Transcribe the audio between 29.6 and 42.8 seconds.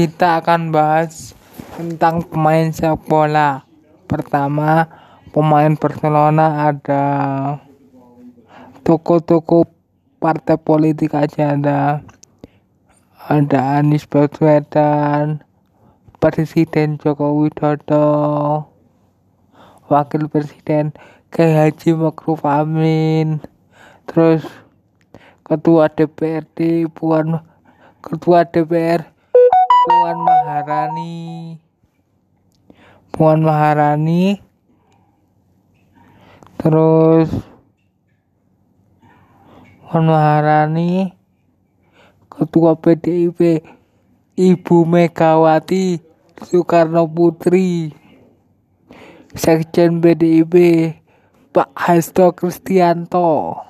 Puan Maharani. Puan Maharani. Terus Puan Maharani Ketua